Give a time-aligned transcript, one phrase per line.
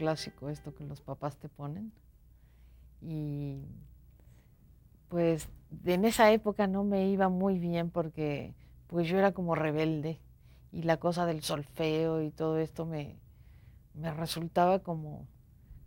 [0.00, 1.92] clásico, esto que los papás te ponen.
[3.02, 3.66] Y
[5.10, 5.46] pues
[5.84, 8.54] en esa época no me iba muy bien porque
[8.86, 10.18] pues yo era como rebelde
[10.72, 13.18] y la cosa del solfeo y todo esto me,
[13.92, 15.26] me resultaba como,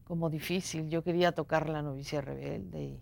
[0.04, 0.90] como difícil.
[0.90, 3.02] Yo quería tocar la novicia rebelde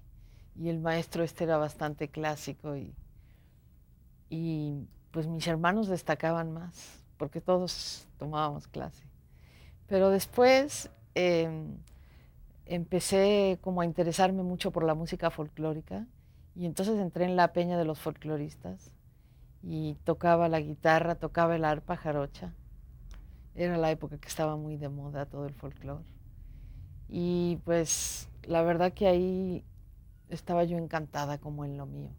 [0.55, 2.93] y, el maestro este era bastante clásico y,
[4.29, 9.03] y pues mis hermanos destacaban más porque todos tomábamos clase.
[9.87, 11.77] Pero después em,
[12.65, 16.07] empecé como a interesarme mucho por la música folclórica
[16.55, 18.93] y entonces entré en la peña de los folcloristas
[19.63, 22.53] y tocaba la guitarra, tocaba el arpa jarocha.
[23.55, 26.05] Era la época que estaba muy de moda todo el folclore.
[27.09, 29.65] Y pues la verdad que ahí
[30.29, 32.11] estaba yo encantada como en lo mío.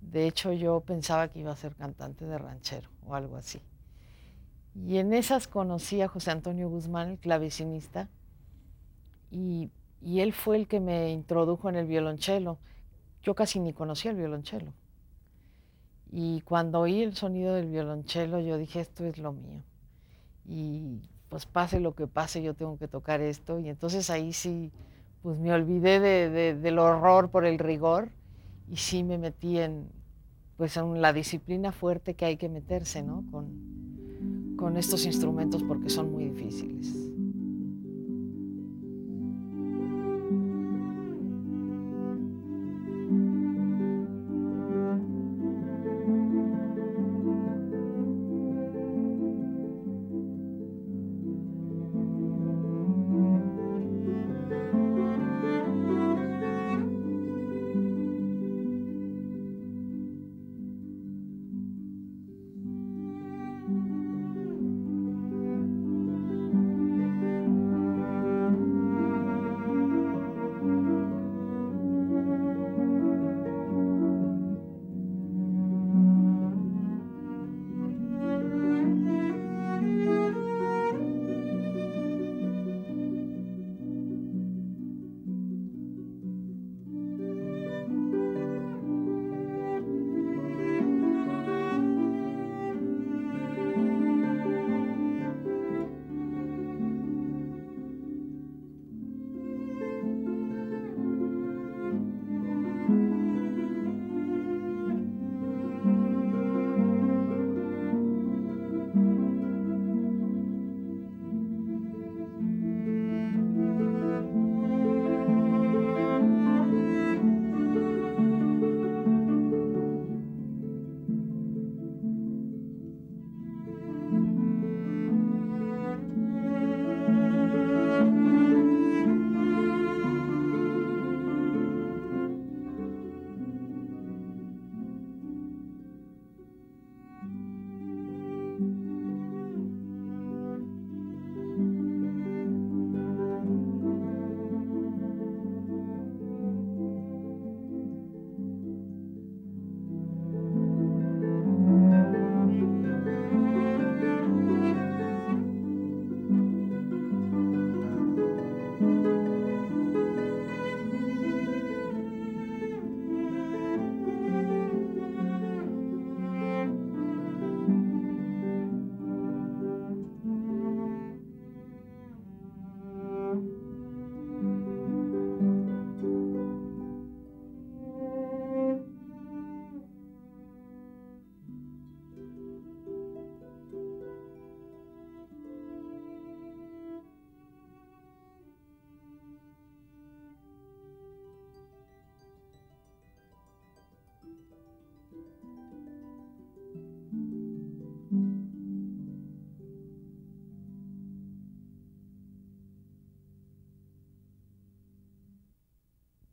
[0.00, 3.60] De hecho yo pensaba que iba a ser cantante de ranchero o algo así.
[4.74, 8.08] Y en esas conocí a José Antonio Guzmán, el clavecinista,
[9.30, 9.70] y,
[10.02, 12.58] él fue el que me introdujo en el violonchelo.
[13.22, 14.72] Yo casi ni conocía el violonchelo.
[16.10, 19.62] Y cuando oí el sonido del violonchelo, yo dije, esto es lo mío.
[20.46, 23.60] Y pues pase lo que pase, yo tengo que tocar esto.
[23.60, 24.72] Y entonces ahí sí,
[25.22, 28.08] pues me olvidé de, de, del horror por el rigor
[28.70, 29.86] y sí me metí en,
[30.56, 33.24] pues en la disciplina fuerte que hay que meterse, ¿no?
[33.30, 36.99] Con, con estos instrumentos porque son muy difíciles.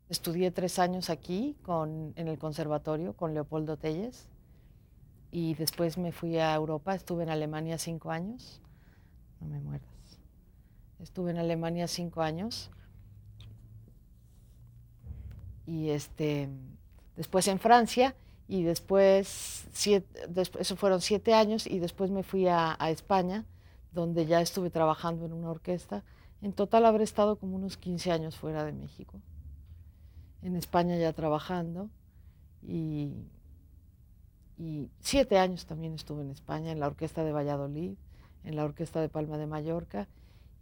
[0.09, 4.29] Estudié tres años aquí en el conservatorio con Leopoldo Telles
[5.31, 8.61] y después me fui a Europa, estuve en Alemania cinco años,
[9.41, 9.89] no me muerdas,
[11.01, 12.71] estuve en Alemania cinco años.
[15.65, 16.47] Y este,
[17.17, 18.15] después en Francia
[18.47, 23.43] y después, eso fueron siete años y después me fui a, a España
[23.91, 26.05] donde ya estuve trabajando en una orquesta.
[26.41, 29.19] En total habré estado como unos 15 años fuera de México
[30.41, 31.89] en España ya trabajando
[32.61, 33.11] y,
[34.99, 37.93] siete años también estuve en España, en la Orquesta de Valladolid,
[38.43, 40.07] en la Orquesta de Palma de Mallorca.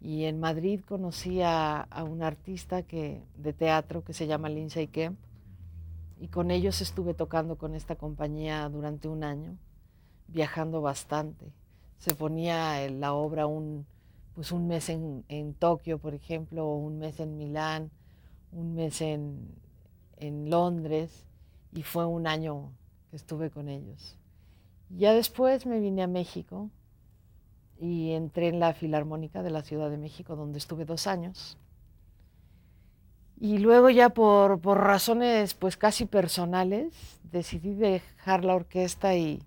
[0.02, 5.18] Y en Madrid conocí a, un artista que, de teatro que se llama Lindsay Kemp.
[6.20, 9.58] Y con ellos estuve tocando con esta compañía durante un año,
[10.28, 11.54] viajando bastante.
[11.98, 13.86] Se ponía la obra un,
[14.34, 17.92] pues un mes en, en Tokio, por ejemplo, o un mes en Milán,
[18.52, 19.56] un mes en,
[20.18, 21.26] en Londres,
[21.74, 22.72] y fue un año
[23.10, 24.18] que estuve con ellos.
[24.90, 26.70] Ya después me vine a México
[27.80, 31.58] y entré en la Filarmónica de la Ciudad de México, donde estuve dos años.
[33.38, 39.44] Y luego ya por, por razones pues casi personales decidí dejar la orquesta y,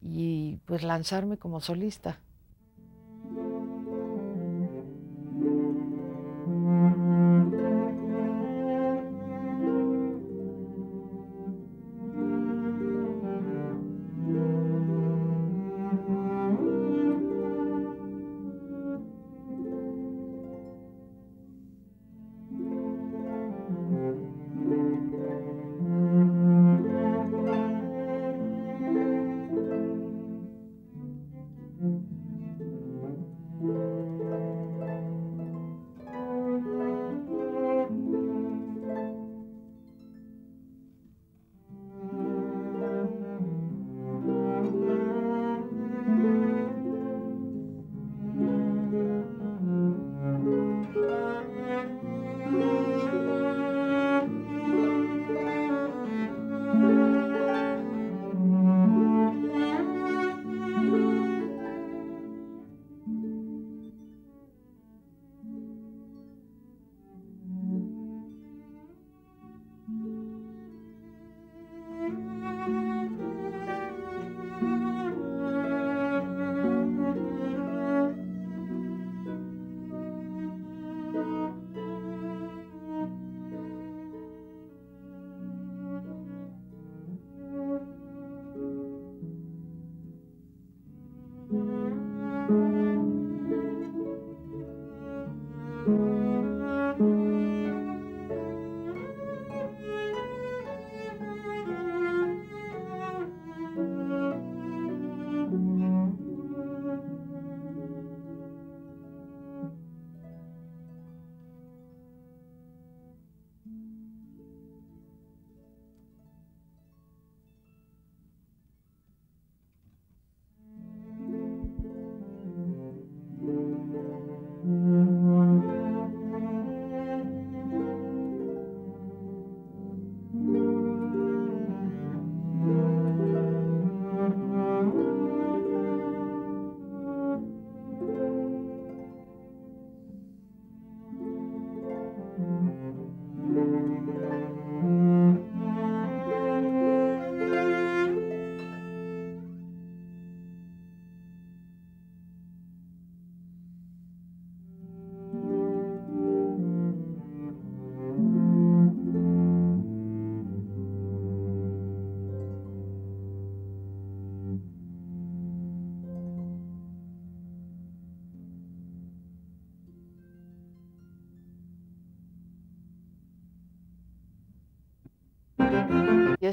[0.00, 2.18] y pues lanzarme como solista.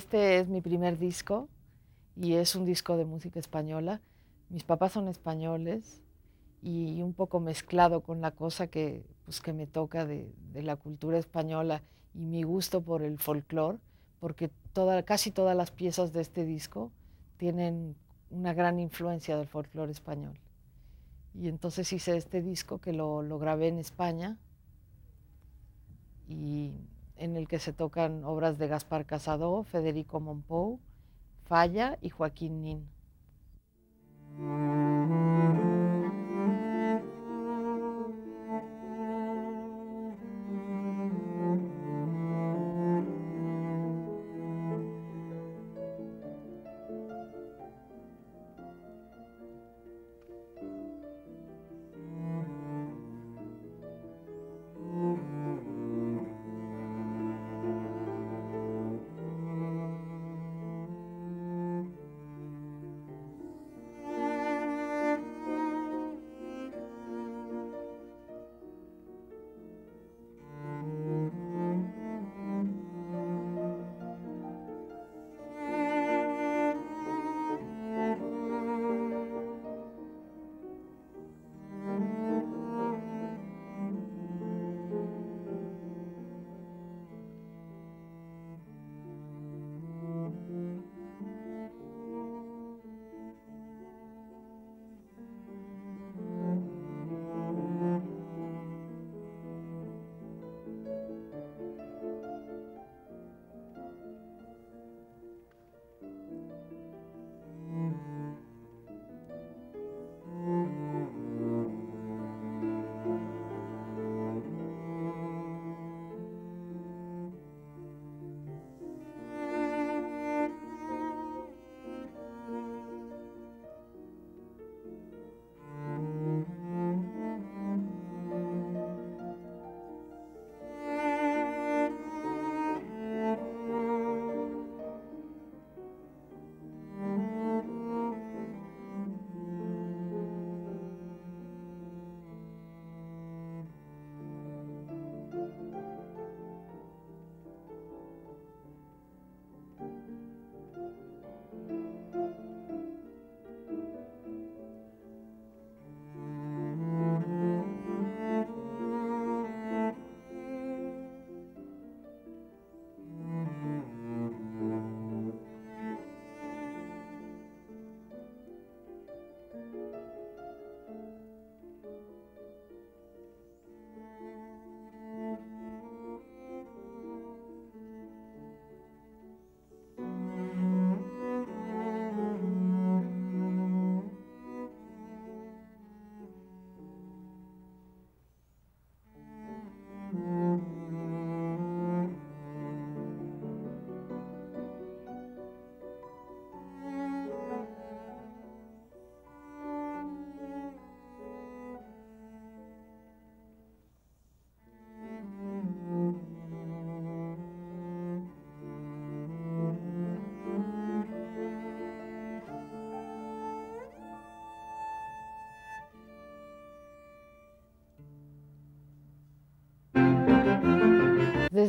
[0.07, 1.49] Este es mi primer disco
[2.15, 3.99] y es un disco de música española.
[4.47, 6.01] Mis papás son españoles
[6.61, 10.77] y un poco mezclado con la cosa que, pues, que me toca de, de la
[10.77, 11.81] cultura española
[12.13, 13.79] y mi gusto por el folclore,
[14.21, 16.89] porque toda, casi todas las piezas de este disco
[17.35, 17.93] tienen
[18.29, 20.39] una gran influencia del folclore español.
[21.33, 24.37] Y entonces hice este disco que lo, lo grabé en España
[26.29, 26.75] y
[27.17, 30.79] en el que se tocan obras de Gaspar Casado, Federico Monpou,
[31.45, 32.87] Falla y Joaquín Nin.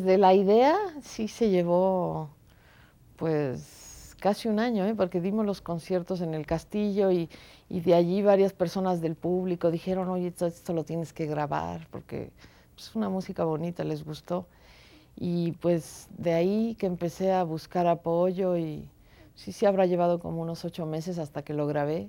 [0.08, 2.30] De la idea sí se llevó
[3.16, 4.94] pues casi un año, ¿eh?
[4.94, 7.28] porque dimos los conciertos en el castillo y,
[7.68, 12.30] de allí varias personas del público dijeron, oye, esto, lo tienes que grabar porque
[12.74, 14.46] es una música bonita, les gustó.
[15.14, 18.88] Y pues de ahí que empecé a buscar apoyo y
[19.34, 22.08] sí, sí habrá llevado como unos ocho meses hasta que lo grabé.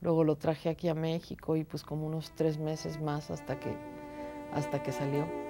[0.00, 3.72] Luego lo traje aquí a México y pues como unos tres meses más hasta que,
[4.52, 5.49] hasta que salió.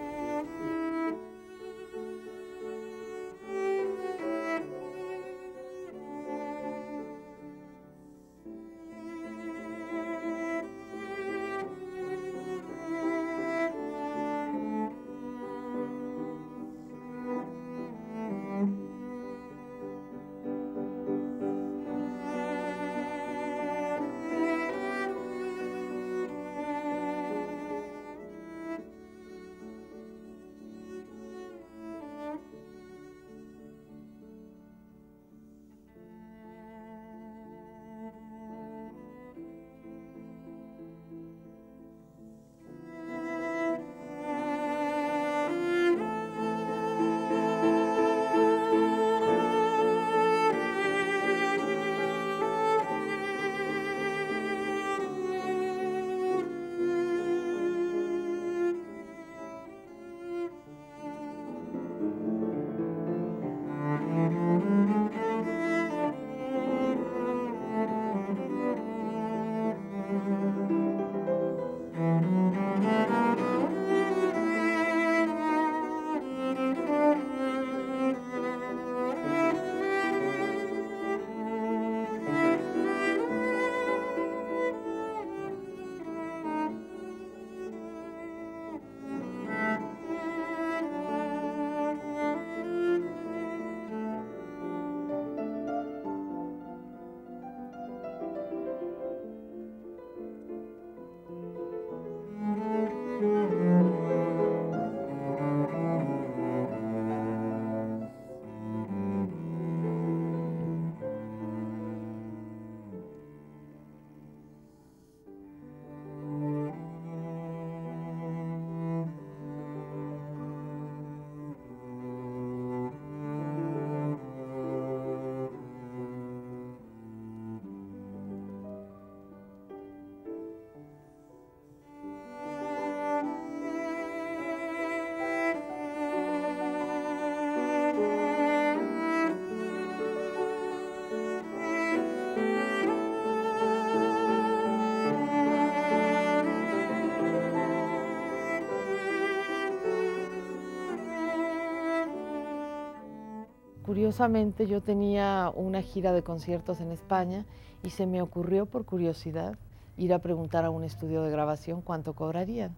[153.91, 157.45] Curiosamente yo tenía una gira de conciertos en España
[157.83, 159.59] y se me ocurrió por curiosidad
[159.97, 162.77] ir a preguntar a un estudio de grabación cuánto cobrarían.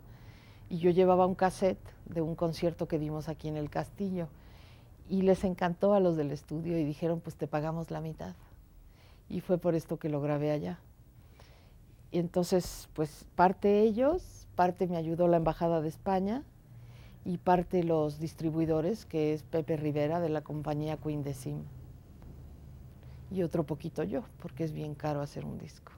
[0.71, 4.28] Y yo llevaba un cassette de un concierto que dimos aquí en el castillo
[5.07, 8.35] y les encantó a los del estudio y dijeron pues te pagamos la mitad.
[9.28, 10.78] Y fue por esto que lo grabé allá.
[12.11, 16.42] Y entonces pues parte ellos, parte me ayudó la Embajada de España
[17.25, 21.62] y parte los distribuidores, que es Pepe Rivera de la compañía Queen de Sim.
[23.31, 25.93] Y otro poquito yo, porque es bien caro hacer un disco.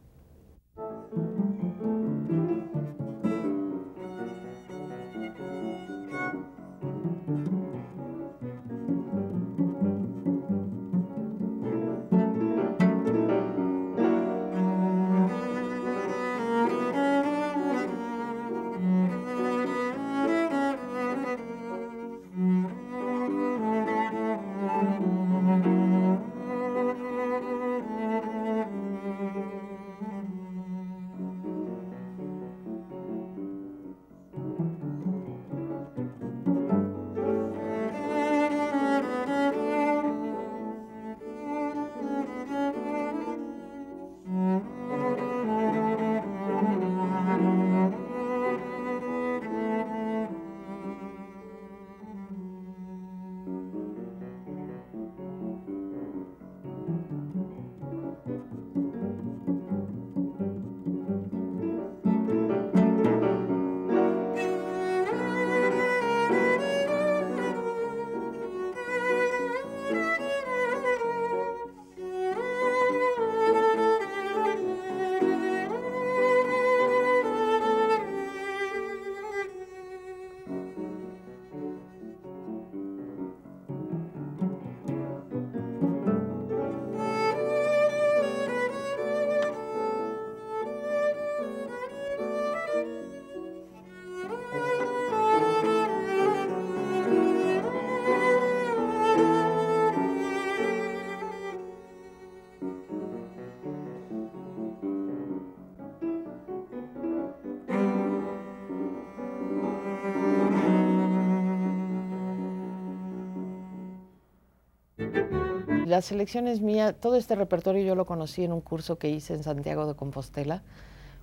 [115.94, 116.92] La selección es mía.
[116.92, 120.64] Todo este repertorio yo lo conocí en un curso que hice en Santiago de Compostela,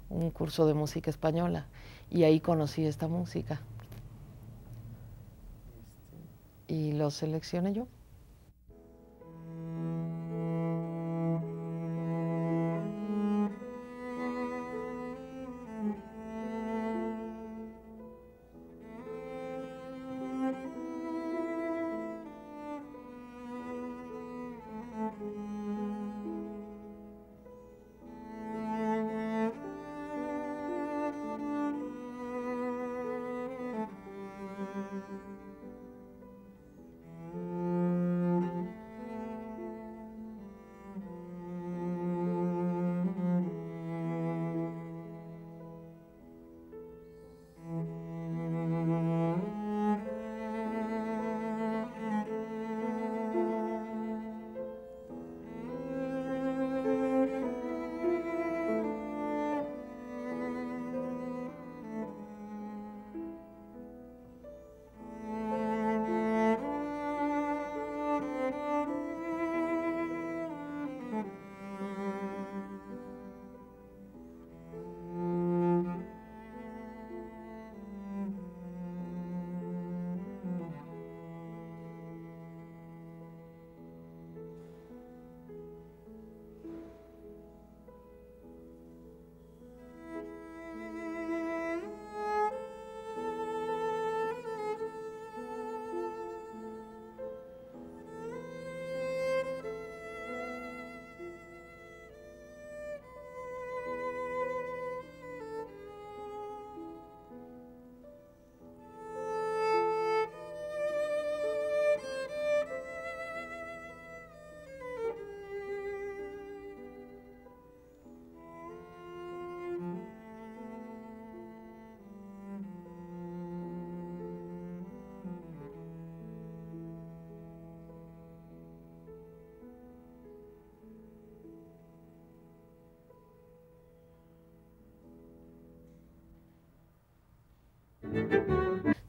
[0.10, 1.66] un curso de música española,
[2.10, 3.60] y ahí conocí esta música.
[6.70, 7.88] Y lo seleccioné yo.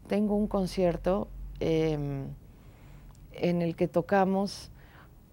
[0.07, 1.29] Tengo un concierto
[1.61, 2.27] em,
[3.33, 4.71] en el que tocamos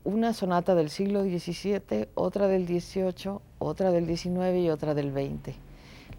[0.03, 5.55] una sonata del siglo XVII, otra del XVIII, otra del XIX y otra del XX.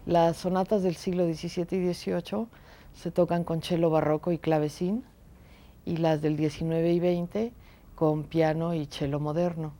[0.05, 2.47] Las sonatas del siglo XVII y XVIII
[2.93, 5.03] se tocan con cello barroco y clavecín
[5.85, 7.53] y las del XIX y XX
[7.95, 9.73] con piano y cello moderno.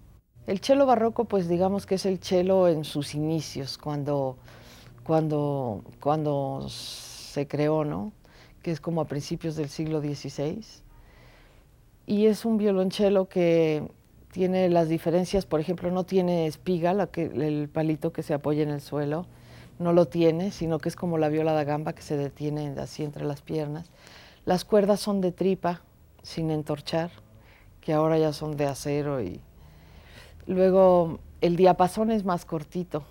[0.47, 4.37] El cello barroco, pues digamos que es el cello en sus inicios, cuando,
[5.03, 6.67] cuando, cuando
[7.31, 8.11] se creó, ¿no?
[8.61, 10.63] que es como a principios del siglo XVI.
[12.05, 13.89] Y es un violonchelo que
[14.31, 18.81] tiene las diferencias, por ejemplo, no tiene espiga, el palito que se apoya en el
[18.81, 19.25] suelo,
[19.79, 23.03] no lo tiene, sino que es como la viola da gamba que se detiene así
[23.03, 23.89] entre las piernas.
[24.45, 25.81] Las cuerdas son de tripa,
[26.21, 27.11] sin entorchar,
[27.81, 29.41] que ahora ya son de acero y
[30.45, 33.03] luego el diapasón es más cortito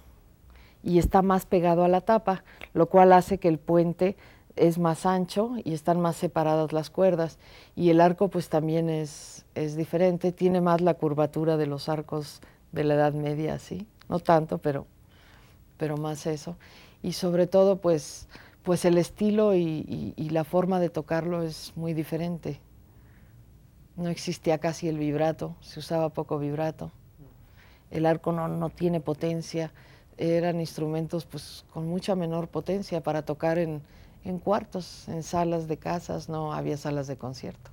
[0.83, 4.17] y está más pegado a la tapa, lo cual hace que el puente
[4.57, 7.39] es más ancho y están más separadas las cuerdas
[7.77, 12.41] y el arco pues también es, es diferente, tiene más la curvatura de los arcos
[12.73, 14.87] de la Edad Media, sí, no tanto, pero,
[15.77, 16.57] pero más eso.
[17.03, 18.29] Y sobre todo pues,
[18.63, 22.61] pues el estilo y, la forma de tocarlo es muy diferente.
[23.97, 26.93] No existía casi el vibrato, se usaba poco vibrato.
[27.91, 29.73] El arco no, no tiene potencia,
[30.21, 33.81] eran instrumentos pues con mucha menor potencia para tocar en,
[34.25, 37.71] en cuartos, en salas de casas, no había salas de concierto.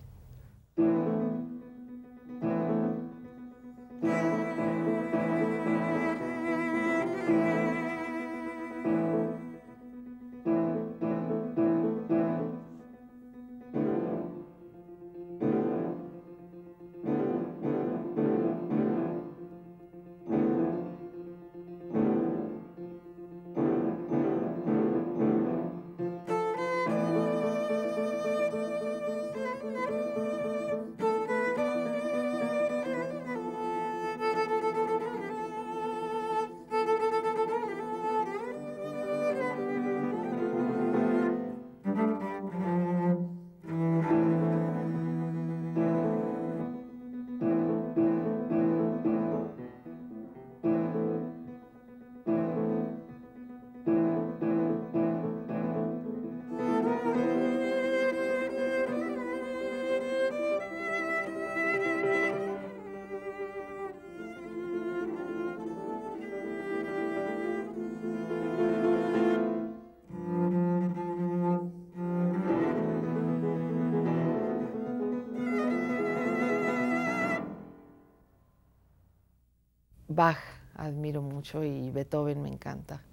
[80.17, 80.39] Bach
[80.73, 83.03] admiro mucho y Beethoven me encanta.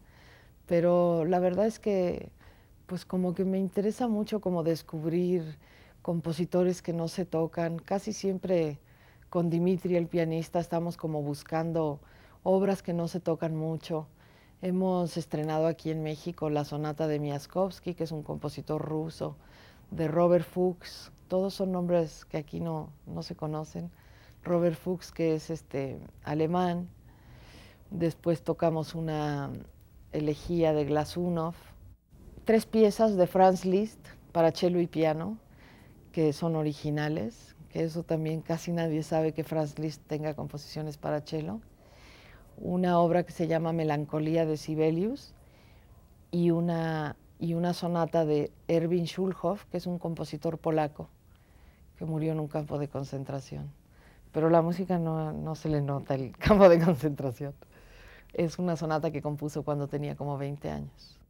[0.64, 2.30] Pero la verdad es que
[2.86, 5.58] pues como que me interesa mucho como descubrir
[6.00, 7.78] compositores que no se tocan.
[7.78, 8.78] Casi siempre
[9.28, 12.00] con Dimitri, el pianista, estamos como buscando
[12.42, 14.06] obras que no se tocan mucho.
[14.62, 19.36] Hemos estrenado aquí en México la sonata de Miaskovsky, que es un compositor ruso,
[19.90, 21.12] de Robert Fuchs.
[21.28, 23.90] Todos son nombres que aquí no, no se conocen.
[24.44, 26.88] Robert Fuchs, que es este, alemán.
[27.90, 29.50] Después tocamos una
[30.12, 31.54] elegía de Glasunov.
[32.44, 34.00] Tres piezas de Franz Liszt
[34.32, 35.38] para cello y piano,
[36.12, 41.20] que son originales, que eso también casi nadie sabe que Franz Liszt tenga composiciones para
[41.22, 41.60] cello
[42.56, 45.32] una obra que se llama Melancolía de Sibelius
[46.30, 51.08] y una, y una sonata de Erwin Schulhoff, que es un compositor polaco
[51.96, 53.70] que murió en un campo de concentración.
[54.34, 57.54] Pero la música no, no se le nota el campo de concentración.
[58.34, 61.20] Es una sonata que compuso cuando tenía como 20 años.